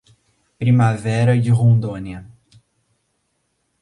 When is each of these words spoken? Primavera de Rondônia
Primavera 0.57 1.35
de 1.39 1.51
Rondônia 1.51 2.25